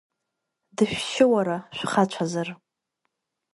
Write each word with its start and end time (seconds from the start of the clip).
Дышәшьы 0.75 1.25
уара, 1.33 1.57
шәхацәазар! 1.77 2.47